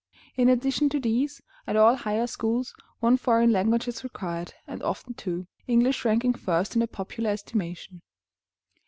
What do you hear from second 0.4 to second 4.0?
addition to these, at all higher schools, one foreign language